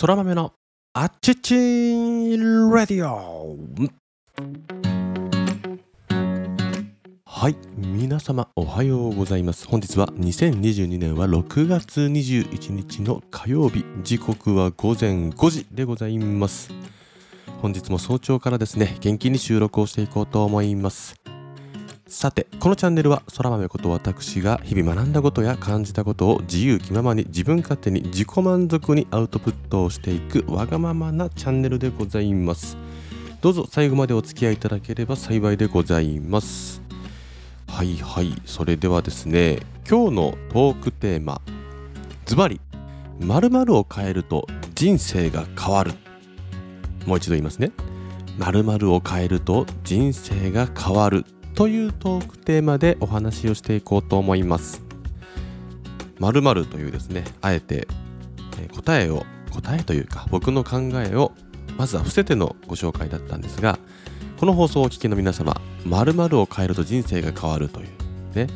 [0.00, 0.54] 空豆の
[0.94, 3.54] あっちちーラディオ。
[7.26, 9.68] はい皆様おはようございます。
[9.68, 13.84] 本日は2022年は6月21日の火曜日。
[14.02, 16.72] 時刻は午前5時でございます。
[17.60, 21.14] 本日も早朝からですね元気に収録をしていこうと思います。
[22.10, 32.76] さてこのチャンネルは空豆こと私が日々学んだことや感じたことを自由気ままに自分勝手に自己満足にアウトプットをしていくわがままなチャンネルでございます。
[33.40, 36.82] どうぞ最後までお付き合いいただければ幸いでございます。
[37.68, 41.40] はいはいそれではですね今日のトークテーマ
[42.26, 42.60] ズバリ
[43.20, 45.92] 〇〇を変えると人生が変わる。
[47.06, 47.70] もう一度言いますね。
[48.38, 51.24] 〇〇を変えると人生が変わる。
[51.60, 54.80] というトークテーマでお話をしていこうと思います。
[56.18, 57.86] 〇〇というですね、あえて、
[58.74, 61.32] 答えを、答えというか僕の考えを
[61.76, 63.78] まずは伏せてのご紹介だったんですが、
[64.38, 68.46] この放送をお聞きの皆様、〇〇を変えると人生が変わるというね、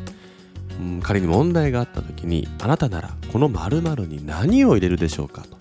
[0.80, 5.58] うん、仮に問題があった時にあなたならこの〇〇に何を入れるでしょうかと。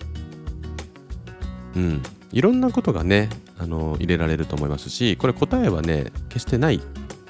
[1.76, 6.80] うん、いろんなことがねあの入れられると思いますしこれ答えはね決してない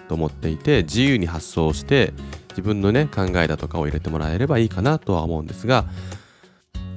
[0.08, 2.12] と思っていて自由に発想して
[2.50, 5.84] 自分のね考えだとかを入れてもらえればいいかなとは思うんですが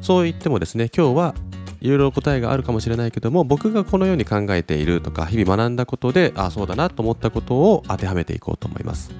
[0.01, 1.35] そう言ってもですね今日は
[1.81, 9.11] いろいろ答えがあるかもしれないけども僕がこのように考えているとか日々学んだことでああそうだなと思ったことを当てはめていこうと思います。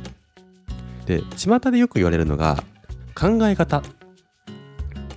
[1.06, 2.64] で巷でよく言われるのが
[3.16, 3.84] 考え方。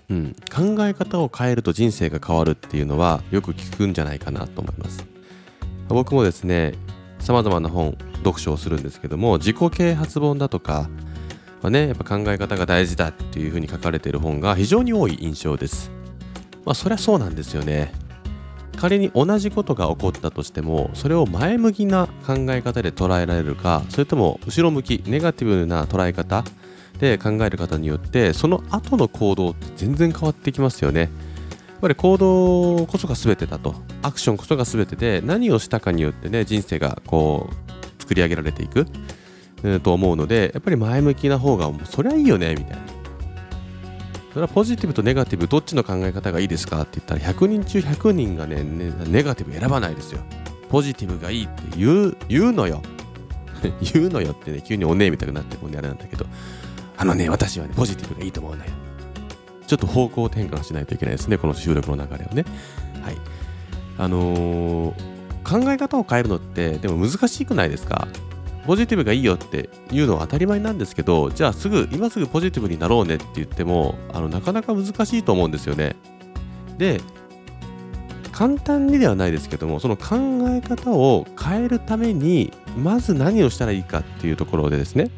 [0.09, 5.07] うん、考え方を変えると人生が変わるっていうのはよく聞くんじゃないかなと思います。
[5.89, 6.75] 僕もですね
[7.21, 10.89] 様々な本読書をするんですけども自己啓発本だとか、
[11.63, 15.91] まね、やっぱ考え方が大事だっていうふうに書かれている本が非常に多い印象です。
[16.65, 17.93] まあそりゃそうなんですよね。
[18.81, 26.45] 仮に同じことが起こったとしてもそれを前向きな考え方で捉えられるかそれとも後ろ向きネガティブな捉え方
[26.99, 31.11] で考える方によってその後の行動って全然変わってきますよね。
[31.81, 33.75] ぱり行動こそが全てだと。
[34.03, 38.87] アクションこそが全てで何をしたかによってね人生がこう作り上げられていく、
[39.63, 43.01] えー、と思うのでやっぱり前向きな方がそりゃいいよねみたいな。
[44.33, 50.21] それはポジティブとネガティブどっちの考え方がいいですかって言ったら100人中100人がねネガティブ選ばないですよ。
[50.69, 52.81] ポジティブがいいって言う言うのよ。
[53.93, 56.27] 言うのよってね急におねえみたいになってもんであれなんだけど。
[56.97, 58.65] あのね私はねポジティブがいいと思うの。
[58.65, 58.71] よ
[59.71, 62.45] ちょっと方向転換しないといけないですね、この収録の流れをね。
[63.05, 63.17] はい。
[63.99, 64.95] あのー、
[65.45, 68.09] 考え方を変えるのって、でも難しくないですか？
[68.67, 75.95] ポジティブがいいよっていうのは当たり前なんですけど、じゃあすぐ、今すぐポジティブになろうねって言っても、あのなかなか難しいと思うんですよね。
[76.77, 77.01] で、
[78.33, 80.17] 簡単にではないですけども、その考
[80.49, 85.13] え方を変えるために、まず何をしたらいいかっていうところでですね、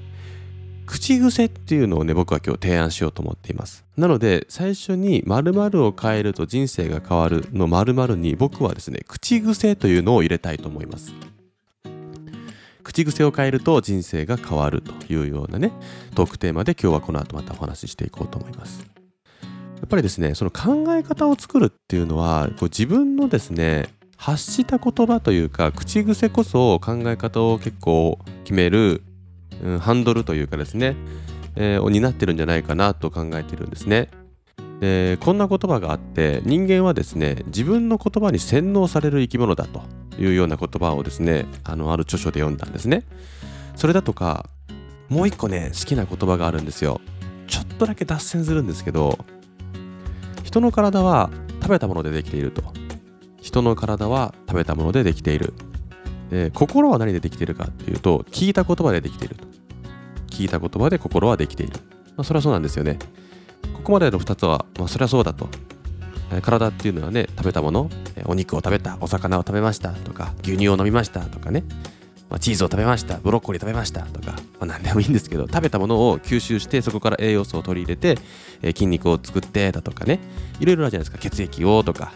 [0.93, 3.83] 口癖っていうのをね、僕は今日提案しようと思っています。
[3.97, 11.15] なので、最初に〇〇を変えると人生が変わるの〇〇に僕はですね、口癖というのを入れたいと思います。
[12.83, 15.73] 口癖を変えると人生が変わるというようなね、
[16.15, 18.87] トークテーマで今日はこの後またお話ししていこうと思います。
[19.43, 19.49] や
[19.87, 23.89] っぱりですね、その考え方を作るっていうのは、こう自分のですね、
[24.19, 29.03] 発した言葉というか、口癖こそ考え方を結構決める
[29.63, 30.97] うん、ハンドルというかですね、
[31.57, 34.09] えー、を担ってるんじゃないかなと考えてるんですね。
[34.81, 39.83] でこんな言葉があって人間はですね自分の言葉に洗脳される生き物だと
[40.19, 43.05] いうような言葉をですねあのある著書で読んだんですね。
[43.77, 44.47] それだとか
[45.09, 47.01] もう一個ね好きな言葉があるんですよ。
[47.47, 49.19] ちょっとだけ脱線するんですけど
[50.43, 51.31] 人の体は
[51.61, 52.63] 食べたものでできていると
[53.41, 55.53] 人の体は食べたものでできている
[56.31, 59.45] で心は何でできているかっていうと聞いた言葉でできていると
[60.33, 61.79] 聞いた言葉で心はできている、
[62.17, 62.99] まあ、それはそうなんですよね。
[63.75, 65.49] ここまでの2つは、まあ、それはそうだと。
[66.41, 67.91] 体っていうのはね食べたもの
[68.25, 71.63] お肉を食べたお魚を食べましたとか牛乳を飲みましたとかね、
[72.31, 78.23] まあ、チーズを食べましたブロッコリー食べましたとか、まあ、何でもいいんですけど食べたものを吸収してそこから栄養素を取り入れて、
[78.63, 80.21] えー、筋肉を作ってだとかね。
[80.59, 81.19] いろいろあるじゃないですか。
[81.19, 82.13] 血液をとか。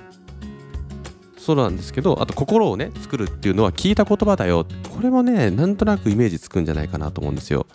[1.47, 4.67] そうなんですけどあと心をね作るっていうのは聞いた言葉だよ。
[4.93, 7.69] これもねなんとなくイメージつくんじゃないかなと思うんですよ、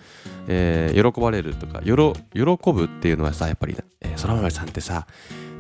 [0.50, 5.08] えー、喜ばれるとか喜ぶっていうのはさやっぱり、えー、空豆さんってさ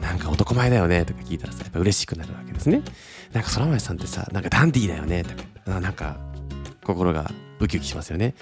[0.02, 2.81] なんか男前だよねとか聞いたらさやっぱ嬉しくなるわけですね。
[3.31, 5.30] なんか空豆さんってさなんかダンディーだよねと
[5.72, 6.18] かなんか
[6.84, 7.31] 心が
[7.62, 8.36] ウキウキしますよね、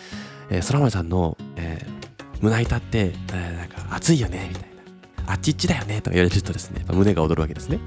[0.49, 4.69] えー、空豆さんの、えー、胸板って、えー、なんか熱いよねみたいな。
[5.31, 7.77] あっちっちだよねとか言われるとですね胸が躍るわけですね。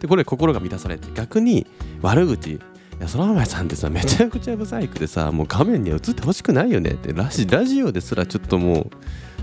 [0.00, 1.66] でこれ心が満たされて逆に
[2.02, 2.58] 悪口い
[3.00, 8.90] やその前さんってさめちゃくちゃブサイクでさ もう画面に映ってほしくないよねってラジラジオですらちょっともう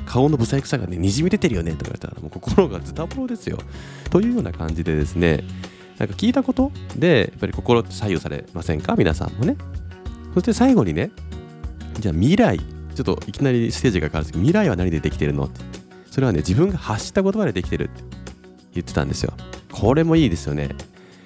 [0.05, 3.57] 顔のブサイクさがねにじみ出てるよねとか言われたらもう心がズタボロですよ。
[4.09, 5.43] というような感じでですね
[5.97, 8.95] なんか聞いたことでやっぱり心左右されませんか？
[8.97, 9.55] 皆さんもね。
[10.33, 11.11] そして最後にね
[11.99, 15.45] じゃあ未来ちょっといきなりステージが変わるんですけど未来は何でできてるの？
[15.45, 15.61] って。
[16.09, 18.03] それはね自分が発した言葉でできてるって
[18.73, 19.33] 言ってたんですよ
[19.73, 20.69] これもいいですよね。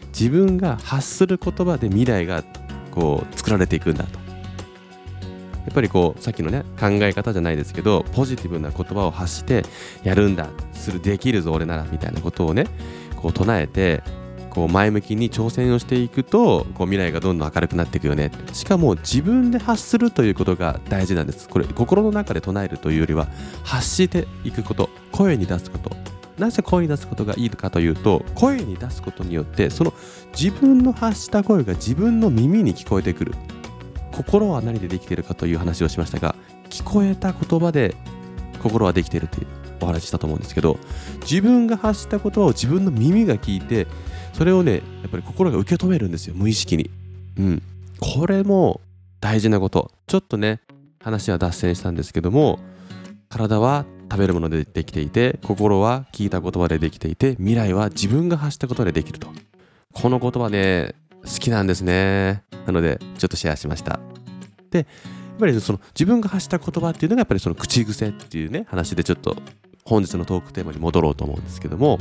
[0.07, 2.43] 自分が発する言葉で未来が
[2.91, 4.17] こう作られていくんだと。
[5.65, 9.63] やっぱりこうさっきのね考え方じゃないですけどポジティブな言葉を発して
[10.01, 12.67] やるんだするできるぞ俺ならみたいなことをね
[13.17, 14.01] こう唱えて
[14.49, 18.31] こう前向きに挑戦をしていくとこう未来がどんどん明るくなっていくよね。
[18.53, 21.49] しかも自分で発するということが大事なんです。
[21.49, 23.27] これ心の中で唱えるというよりは
[23.63, 24.89] 発していくこと。
[25.11, 26.06] 声に出すこと。
[26.37, 29.93] なぜ声に出すことがいいかというと声に出すことによってその
[30.37, 33.33] 自分の発した声が自分の耳に聞こえてくる。
[34.17, 36.35] 心は何でできているかという話をしましたが
[36.69, 37.95] 聞こえた言葉で
[38.63, 39.47] 心はできているという
[39.79, 40.79] お話したと思うんですけど
[41.21, 43.85] 自分が発した言葉を自分の耳が聞いて
[44.33, 46.89] それをねやっぱり心が受け止めるんですよ無意識に。
[47.37, 47.61] うん。
[47.99, 48.81] これも
[49.19, 49.91] 大事なこと。
[50.07, 50.61] ちょっとね
[50.99, 52.59] 話は脱線したんですけども
[53.29, 59.27] 体は食べるものでできていて心は聞いた言葉でできていて未来は自分が発したことでできると。
[59.93, 60.93] この言葉ね
[61.23, 62.43] 好きなんですね。
[62.65, 63.99] なのでちょっとシェアしました。
[64.71, 69.35] でやっぱりその自分が発した言葉っていうのがやっぱりその口癖っていうね話でちょっと
[69.85, 71.99] 本日のトークテーマに戻ろうと思うんですけども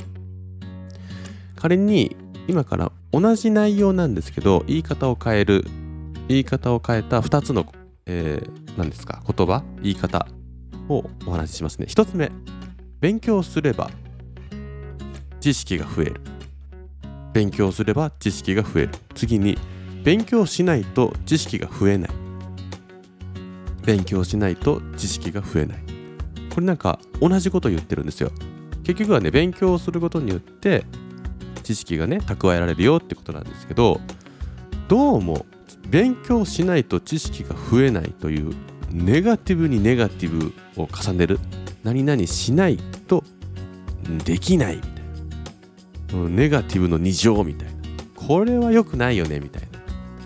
[1.54, 2.16] 仮に
[2.48, 5.64] 今から同じ内容なんですけど言い方を変える
[6.28, 7.66] 言い方を変えた2つの、
[8.06, 10.26] えー、何ですか言葉言い方
[10.88, 11.86] をお話ししますね。
[11.88, 12.30] 1つ目
[13.00, 13.90] 勉強すれば
[15.40, 16.20] 知識が増える。
[17.32, 18.90] 勉強すれば知識が増える。
[19.14, 19.58] 次に
[20.02, 22.10] 勉強しないと知識が増えない。
[23.84, 25.78] 勉強しないと知識が増えない。
[26.52, 28.30] これなんか同じこと言ってるんですよ。
[28.86, 30.84] 結局はね勉強することによって
[31.64, 34.00] 知識がね蓄えられるよってことなんですけど
[34.86, 35.44] どうも
[35.88, 38.54] 勉強しないと知識が増えないという
[38.90, 41.38] ネガティブにネガティブを重ねる
[41.84, 43.24] 何々しないと
[44.24, 46.28] できないみたいな。
[46.28, 47.74] ネガティブの2乗みたいな。
[48.14, 49.68] これは良くないよねみたいな。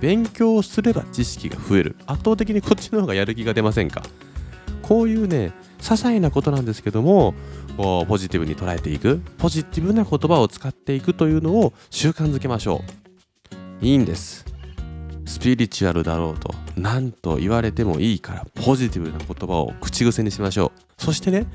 [0.00, 1.96] 勉強をすれば知識が増える。
[2.06, 4.02] 圧倒的にこっちの方がやる気が出ませんか？
[4.82, 7.34] こういうね些細なことなんですけども
[7.76, 12.82] ポジティブに捉えていくポジティブな言葉を使っていくというのを習慣づけましょ
[13.82, 13.84] う。
[13.84, 14.44] いいんです。
[15.26, 16.52] スピリチュアルだろうと。
[16.80, 21.02] 何と言われてもいいからポジティブな言葉を口癖にしましょう。
[21.02, 21.46] そしてね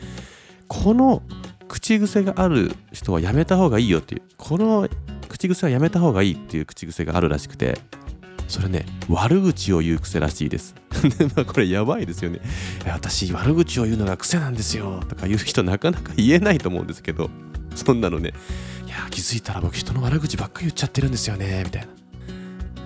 [0.68, 1.22] この
[1.68, 4.88] 口癖がある人はやめた方がいいよっていうこの
[5.28, 7.78] 口癖はやめた方がいいっていう口癖があるらしくて
[8.48, 10.76] それね悪口を言う癖らしいです。
[11.36, 12.40] まあこれやばいですよね。
[12.86, 17.30] 私悪口を言うのが癖なんですよとか言う人なかなか言えないと思うんですけど
[17.76, 18.34] そんなのね
[18.86, 21.96] いや気づいたら僕人の悪口ばっかり言っちゃってるんですよねみたいな。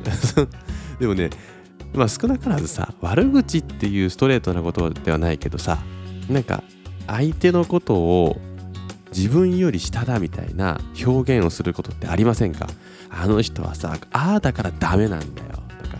[1.00, 1.30] でもね
[1.94, 5.80] まあ少なからずさ悪口っていうストレートなことではないけどさ
[6.30, 6.64] なんか
[7.08, 8.40] 相手のことを
[9.12, 12.68] 自分より下だみたいな表現をすることってありませんか？
[13.10, 15.50] あの人はさああだからダメなんだよ
[15.82, 15.98] とか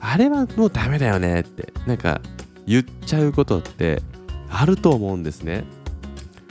[0.00, 2.22] あれはもうダメだよねってなんか
[2.66, 4.02] 言っちゃうことって
[4.50, 5.64] あると思うんですね。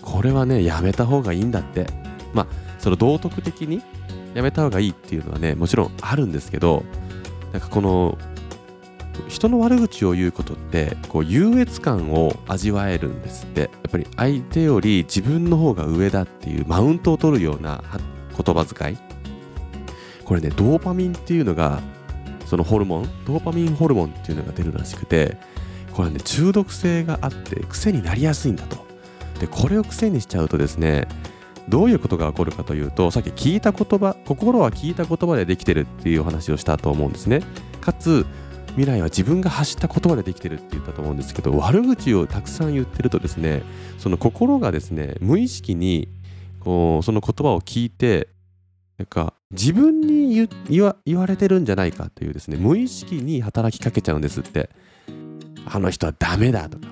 [0.03, 1.87] これはねやめた方がいいんだって。
[2.33, 2.47] まあ
[2.77, 3.81] その道徳的に
[4.35, 6.83] やめた方がいいっていうのはねもちろんあるんですけど
[7.51, 8.17] なんかこの
[9.27, 13.69] 人の悪口を言うことってこう優越感を味わえるんですって。
[13.87, 17.81] やっぱり相手より自分の方が上だっていうマウントを取るような
[18.35, 18.97] 言葉遣い。
[20.25, 21.81] これねドーパミンっていうのが
[22.45, 25.37] そのホルモンドーパミンホルモンっていうのが出るらしくて
[25.93, 28.85] これね中毒性があって癖になりやすいんだと。
[29.39, 31.07] でこれを癖にしちゃうとですね
[31.69, 37.41] どういうことが起こるかというとさっき聞いた言葉心は聞いた言葉でできてるっていうお話をしたと思うんですね。
[37.79, 38.25] かつ
[38.77, 43.63] 未来は自分が発した言葉でできてるって言ったと思うんですけど悪口をたくさん言ってるとですね
[43.97, 46.07] その心がですね無意識に
[46.59, 48.29] こうその言葉を聞いて
[48.97, 54.69] なんか自分に言われてるんじゃないかというですね無意識に働きかけちゃうんですって。
[55.69, 56.87] あの人はダメだとか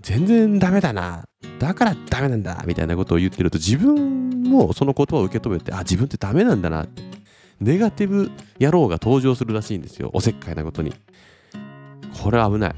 [0.00, 1.24] 全然ダメだな
[1.58, 7.02] だからダメなんだみたいなことを言ってると自分もその言葉を受け止めてあ自分ってダメなんだなって
[7.60, 8.30] ネガティブ
[8.60, 10.10] 野郎が登場するらしいんですよ。
[10.12, 10.92] おせっかいなことに。
[12.22, 12.74] これは危ない。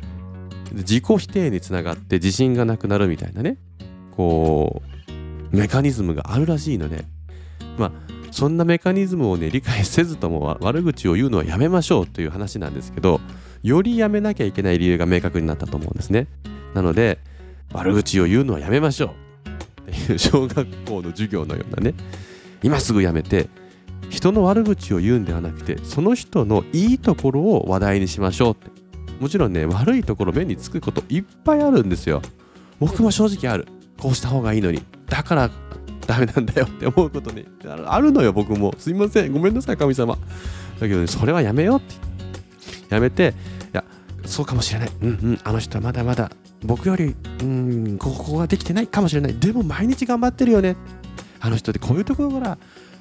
[0.72, 3.56] 自己否定につながって自信がなくなるみたいなね。
[4.16, 4.82] こ
[5.52, 7.04] うメカニズムがあるらしいので。
[7.78, 7.92] まあ
[8.30, 13.20] そんなメカニズムをね理解せずとも悪口を言うのはやめましょうという話なんですけど
[13.62, 16.26] よりやめなきゃいけない理由が明確になったと思うんですね。
[16.74, 17.18] なので
[17.72, 19.14] 悪口を言うのはやめましょ
[19.86, 19.90] う。
[19.90, 21.94] っていう小学校の授業のようなね。
[22.62, 23.48] 今すぐやめて
[24.10, 28.70] 人の悪口を言うんではなくてその人のいいところを話題にしましょうって。
[29.20, 32.22] もちろんね悪いところ目につくこといっぱいあるんですよ。
[32.78, 33.66] 僕も正直ある。
[33.98, 34.82] こうした方がいいのに。
[35.06, 35.50] だから
[36.06, 37.44] ダメなんだよって 思うことね。
[37.86, 38.74] あるのよ僕も。
[38.78, 39.32] すいません。
[39.32, 40.18] ごめんなさい神様。
[40.80, 42.94] だけどねそれはやめようって。
[42.94, 43.34] やめて
[43.72, 43.84] いや
[44.24, 44.90] そうかもしれない。
[45.02, 45.40] うんうん。
[45.42, 46.30] あの人はまだまだ
[46.62, 49.34] 僕よりうんここができてないかもしれない。
[49.34, 50.76] でも毎日頑張ってるよね。
[51.40, 52.58] あの人ってこういうところから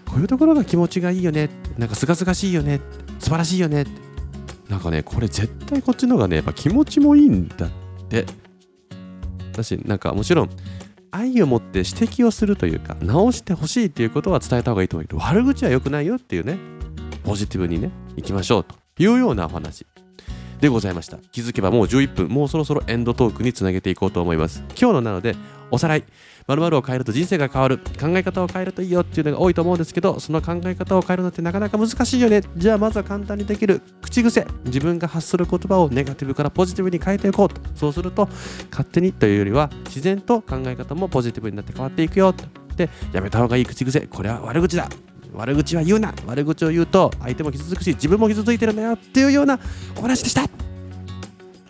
[0.07, 1.49] こういうところが気持ちがいいよね。
[1.77, 2.79] なんかすがすがしいよね。
[3.19, 3.85] 素晴らしいよね。
[4.69, 7.69] なんかねこれ絶対こっちの方がねやっぱ気持ちもいいんだっ
[8.09, 8.25] て。
[9.53, 10.49] だしなんかもちろん
[11.11, 16.57] 愛を持って指摘をするというか直してほしいっていうことは伝えた方がいいと思うけど悪口は良くないよっていうね
[17.23, 19.85] ポジティブにね行きましょうというようなお話。
[20.59, 21.17] でございました。
[21.31, 22.27] 気づけばもう11分。
[22.29, 24.63] もうそろそろエンドトークにつなげていこうと思います。
[24.79, 25.35] 今日のなので
[25.69, 26.03] おさらい。
[26.47, 27.79] を変えると人生が変わる。
[27.79, 32.43] 考え方を変えるといいよっていうのが多いと思うんですけどその考え方を変えるのってなかなか難しいよね。
[32.55, 33.81] じゃあまずは簡単にできる。
[34.01, 34.45] 口癖。
[34.65, 37.59] 自分が発する言葉をネガティブからポジティブに変えていこうと。
[37.73, 38.29] そうすると
[38.69, 42.45] 勝手にというよりは自然と考え方もポジティブになって変わっていくよと。
[42.75, 44.01] でやめた方がいい口癖。
[44.01, 44.87] これは悪口だ。
[45.33, 46.13] 悪口は言うな。
[46.27, 49.59] 悪口を言うと相手も傷つくし自分も傷ついてるんだよっていうような
[49.97, 50.47] お話でした。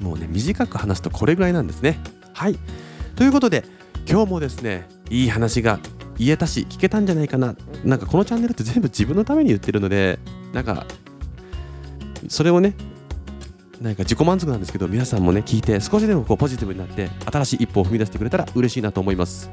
[0.01, 1.97] もうね短く話すとこれぐらいなんですね。
[2.33, 2.59] はい。
[3.15, 3.63] ということで
[4.07, 5.79] 今日もですねいい話が
[6.17, 7.55] 言えたし聞けたんじゃないかな。
[7.83, 10.19] なんかこのチャンネルって全部自分のために言ってるので
[10.53, 10.85] なんか
[12.29, 12.73] それをね
[13.81, 19.49] なんか自己満足なんですけど皆さんもね聞いて少しでもこうポジティブになって新しい一歩を踏み出してくれたら嬉しいなと思います。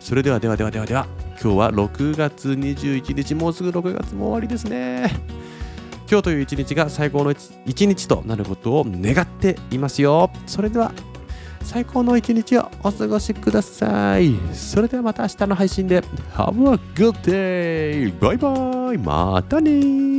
[0.00, 1.06] それではではではではでは
[1.40, 5.08] 今日は6月21日もうすぐ6月も終わりですね。
[6.10, 7.30] 今日という一日が最高の
[7.64, 10.30] 一日となることを願っていますよ。
[10.46, 10.92] それでは
[11.64, 14.34] 最高の一日をお過ごしください。
[14.52, 16.02] それではまた明日の配信で。
[16.34, 18.18] Have a good day!
[18.20, 20.11] バイバイまたね